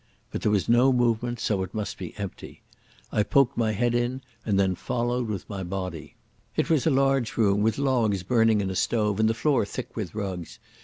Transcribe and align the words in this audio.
But 0.31 0.41
there 0.41 0.51
was 0.51 0.67
no 0.67 0.91
movement, 0.91 1.39
so 1.39 1.61
it 1.61 1.75
must 1.75 1.99
be 1.99 2.17
empty. 2.17 2.63
I 3.11 3.21
poked 3.21 3.55
my 3.55 3.71
head 3.73 3.93
in 3.93 4.21
and 4.43 4.59
then 4.59 4.73
followed 4.73 5.27
with 5.27 5.47
my 5.47 5.61
body. 5.61 6.15
It 6.55 6.71
was 6.71 6.87
a 6.87 6.89
large 6.89 7.37
room, 7.37 7.61
with 7.61 7.77
logs 7.77 8.23
burning 8.23 8.61
in 8.61 8.71
a 8.71 8.75
stove, 8.75 9.19
and 9.19 9.29
the 9.29 9.35
floor 9.35 9.63
thick 9.63 9.95
with 9.95 10.15
rugs. 10.15 10.57